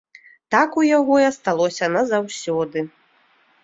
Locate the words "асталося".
1.33-1.93